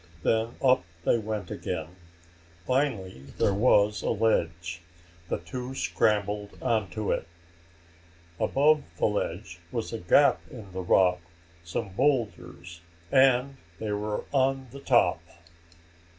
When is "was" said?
3.53-4.01, 9.71-9.93